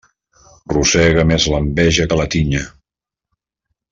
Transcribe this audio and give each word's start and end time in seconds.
Rosega 0.73 1.25
més 1.33 1.45
l'enveja 1.55 2.09
que 2.13 2.19
la 2.21 2.27
tinya. 2.37 2.65